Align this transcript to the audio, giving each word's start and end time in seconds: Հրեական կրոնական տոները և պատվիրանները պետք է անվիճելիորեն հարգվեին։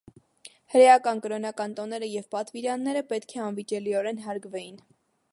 Հրեական 0.75 1.19
կրոնական 1.25 1.75
տոները 1.79 2.09
և 2.11 2.25
պատվիրանները 2.35 3.03
պետք 3.11 3.35
է 3.39 3.43
անվիճելիորեն 3.49 4.23
հարգվեին։ 4.29 4.81